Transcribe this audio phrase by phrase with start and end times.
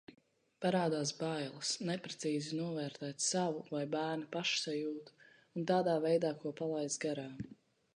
[0.65, 5.19] Parādās bailes neprecīzi novērtēt savu vai bērnu pašsajūtu,
[5.55, 7.43] un tādā veidā ko palaist garām.